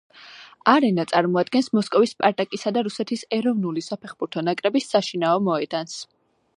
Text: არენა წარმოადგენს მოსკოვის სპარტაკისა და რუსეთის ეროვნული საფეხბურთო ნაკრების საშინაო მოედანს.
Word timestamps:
არენა 0.71 1.03
წარმოადგენს 1.11 1.69
მოსკოვის 1.79 2.15
სპარტაკისა 2.17 2.73
და 2.79 2.85
რუსეთის 2.89 3.27
ეროვნული 3.39 3.87
საფეხბურთო 3.91 4.47
ნაკრების 4.49 4.93
საშინაო 4.97 5.49
მოედანს. 5.51 6.01